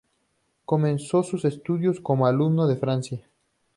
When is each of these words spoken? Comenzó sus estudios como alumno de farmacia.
Comenzó 0.65 1.21
sus 1.21 1.45
estudios 1.45 1.99
como 1.99 2.25
alumno 2.25 2.65
de 2.65 2.75
farmacia. 2.75 3.21